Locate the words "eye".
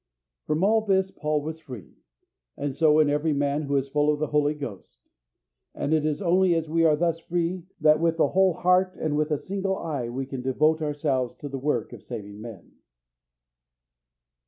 9.77-10.09